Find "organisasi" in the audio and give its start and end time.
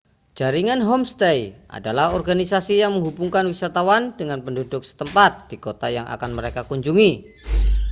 2.19-2.73